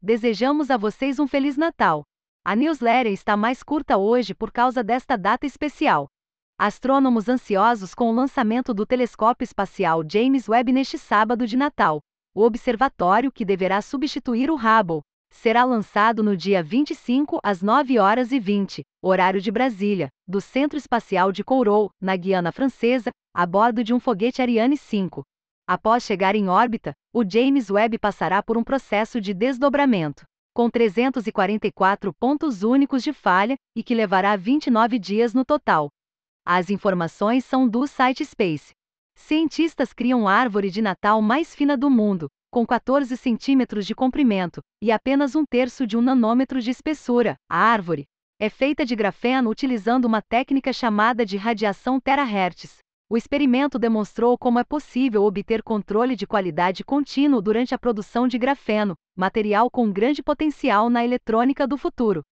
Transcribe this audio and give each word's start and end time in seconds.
Desejamos 0.00 0.70
a 0.70 0.76
vocês 0.76 1.18
um 1.18 1.26
Feliz 1.26 1.56
Natal. 1.56 2.04
A 2.44 2.54
newsletter 2.54 3.12
está 3.12 3.36
mais 3.36 3.62
curta 3.62 3.96
hoje 3.96 4.34
por 4.34 4.52
causa 4.52 4.84
desta 4.84 5.16
data 5.16 5.46
especial. 5.46 6.06
Astrônomos 6.58 7.28
ansiosos 7.28 7.94
com 7.94 8.10
o 8.10 8.14
lançamento 8.14 8.72
do 8.72 8.86
telescópio 8.86 9.44
espacial 9.44 10.02
James 10.08 10.48
Webb 10.48 10.70
neste 10.72 10.98
sábado 10.98 11.46
de 11.46 11.56
Natal. 11.56 12.00
O 12.34 12.42
observatório, 12.42 13.32
que 13.32 13.44
deverá 13.44 13.80
substituir 13.80 14.50
o 14.50 14.56
Hubble, 14.56 15.00
será 15.30 15.64
lançado 15.64 16.22
no 16.22 16.36
dia 16.36 16.62
25 16.62 17.40
às 17.42 17.60
9 17.60 17.98
horas 17.98 18.30
e 18.30 18.38
20, 18.38 18.82
horário 19.02 19.40
de 19.40 19.50
Brasília, 19.50 20.08
do 20.28 20.40
Centro 20.40 20.78
Espacial 20.78 21.32
de 21.32 21.42
Kourou, 21.42 21.90
na 22.00 22.16
Guiana 22.16 22.52
Francesa, 22.52 23.10
a 23.34 23.44
bordo 23.44 23.82
de 23.82 23.92
um 23.92 23.98
foguete 23.98 24.40
Ariane 24.40 24.76
5. 24.76 25.22
Após 25.66 26.04
chegar 26.04 26.34
em 26.34 26.48
órbita, 26.48 26.92
o 27.10 27.24
James 27.28 27.70
Webb 27.70 27.98
passará 27.98 28.42
por 28.42 28.58
um 28.58 28.62
processo 28.62 29.18
de 29.18 29.32
desdobramento, 29.32 30.24
com 30.52 30.68
344 30.68 32.12
pontos 32.12 32.62
únicos 32.62 33.02
de 33.02 33.14
falha 33.14 33.56
e 33.74 33.82
que 33.82 33.94
levará 33.94 34.36
29 34.36 34.98
dias 34.98 35.32
no 35.32 35.42
total. 35.42 35.88
As 36.44 36.68
informações 36.68 37.46
são 37.46 37.66
do 37.66 37.86
site 37.86 38.26
Space. 38.26 38.72
Cientistas 39.16 39.94
criam 39.94 40.28
árvore 40.28 40.70
de 40.70 40.82
Natal 40.82 41.22
mais 41.22 41.54
fina 41.54 41.78
do 41.78 41.88
mundo, 41.88 42.28
com 42.50 42.66
14 42.66 43.16
centímetros 43.16 43.86
de 43.86 43.94
comprimento 43.94 44.60
e 44.82 44.92
apenas 44.92 45.34
um 45.34 45.46
terço 45.46 45.86
de 45.86 45.96
um 45.96 46.02
nanômetro 46.02 46.60
de 46.60 46.70
espessura. 46.70 47.36
A 47.48 47.58
árvore 47.58 48.04
é 48.38 48.50
feita 48.50 48.84
de 48.84 48.94
grafeno 48.94 49.48
utilizando 49.48 50.04
uma 50.04 50.20
técnica 50.20 50.74
chamada 50.74 51.24
de 51.24 51.38
radiação 51.38 51.98
terahertz. 51.98 52.83
O 53.08 53.16
experimento 53.16 53.78
demonstrou 53.78 54.38
como 54.38 54.58
é 54.58 54.64
possível 54.64 55.24
obter 55.24 55.62
controle 55.62 56.16
de 56.16 56.26
qualidade 56.26 56.82
contínuo 56.82 57.42
durante 57.42 57.74
a 57.74 57.78
produção 57.78 58.26
de 58.26 58.38
grafeno, 58.38 58.94
material 59.14 59.70
com 59.70 59.92
grande 59.92 60.22
potencial 60.22 60.88
na 60.88 61.04
eletrônica 61.04 61.66
do 61.66 61.76
futuro. 61.76 62.22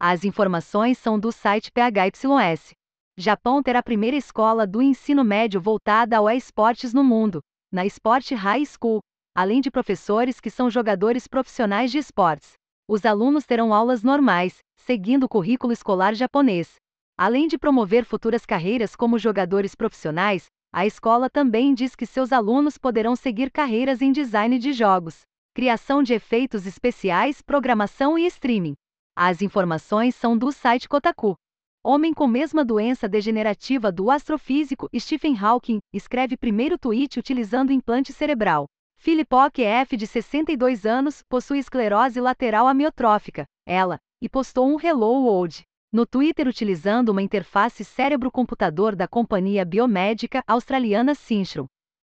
As 0.00 0.24
informações 0.24 0.98
são 0.98 1.18
do 1.18 1.30
site 1.30 1.70
PHYS. 1.70 2.72
Japão 3.16 3.62
terá 3.62 3.80
a 3.80 3.82
primeira 3.82 4.16
escola 4.16 4.66
do 4.66 4.80
ensino 4.80 5.22
médio 5.22 5.60
voltada 5.60 6.16
ao 6.16 6.30
esportes 6.30 6.94
no 6.94 7.04
mundo, 7.04 7.40
na 7.70 7.84
Sport 7.84 8.32
High 8.32 8.64
School, 8.64 9.00
além 9.34 9.60
de 9.60 9.70
professores 9.70 10.40
que 10.40 10.50
são 10.50 10.70
jogadores 10.70 11.26
profissionais 11.26 11.90
de 11.90 11.98
esportes. 11.98 12.54
Os 12.88 13.04
alunos 13.04 13.44
terão 13.44 13.72
aulas 13.72 14.02
normais, 14.02 14.58
seguindo 14.76 15.24
o 15.24 15.28
currículo 15.28 15.72
escolar 15.72 16.14
japonês. 16.14 16.81
Além 17.24 17.46
de 17.46 17.56
promover 17.56 18.04
futuras 18.04 18.44
carreiras 18.44 18.96
como 18.96 19.16
jogadores 19.16 19.76
profissionais, 19.76 20.46
a 20.74 20.84
escola 20.84 21.30
também 21.30 21.72
diz 21.72 21.94
que 21.94 22.04
seus 22.04 22.32
alunos 22.32 22.76
poderão 22.76 23.14
seguir 23.14 23.48
carreiras 23.48 24.02
em 24.02 24.10
design 24.10 24.58
de 24.58 24.72
jogos, 24.72 25.20
criação 25.54 26.02
de 26.02 26.14
efeitos 26.14 26.66
especiais, 26.66 27.40
programação 27.40 28.18
e 28.18 28.26
streaming. 28.26 28.74
As 29.16 29.40
informações 29.40 30.16
são 30.16 30.36
do 30.36 30.50
site 30.50 30.88
Kotaku. 30.88 31.36
Homem 31.84 32.12
com 32.12 32.26
mesma 32.26 32.64
doença 32.64 33.08
degenerativa 33.08 33.92
do 33.92 34.10
astrofísico 34.10 34.88
Stephen 34.92 35.38
Hawking 35.38 35.78
escreve 35.94 36.36
primeiro 36.36 36.76
tweet 36.76 37.20
utilizando 37.20 37.70
implante 37.70 38.12
cerebral. 38.12 38.66
Philippock 38.98 39.62
F, 39.62 39.96
de 39.96 40.08
62 40.08 40.84
anos, 40.84 41.22
possui 41.28 41.60
esclerose 41.60 42.20
lateral 42.20 42.66
amiotrófica, 42.66 43.44
ela, 43.64 43.98
e 44.20 44.28
postou 44.28 44.66
um 44.66 44.76
Hello 44.80 45.22
World 45.22 45.62
no 45.92 46.06
Twitter 46.06 46.48
utilizando 46.48 47.10
uma 47.10 47.20
interface 47.20 47.84
cérebro-computador 47.84 48.96
da 48.96 49.06
companhia 49.06 49.62
biomédica 49.62 50.42
australiana 50.46 51.14
Synchron. 51.14 51.66